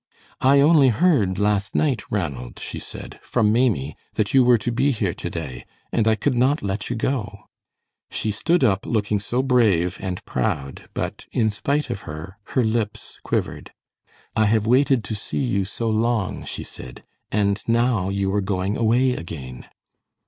[0.41, 4.89] "I only heard last night, Ranald," she said, "from Maimie, that you were to be
[4.89, 7.41] here to day, and I could not let you go."
[8.09, 13.19] She stood up looking so brave and proud, but in spite of her, her lips
[13.21, 13.73] quivered.
[14.35, 18.77] "I have waited to see you so long," she said, "and now you are going
[18.77, 19.67] away again."